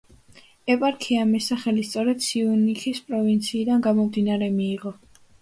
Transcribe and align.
ეპარქიამ 0.75 1.35
ეს 1.39 1.49
სახელი 1.51 1.83
სწორედ 1.89 2.25
სიუნიქის 2.29 3.03
პროვინციიდან 3.11 3.87
გამომდინარე 3.91 4.51
მიიღო. 4.57 4.97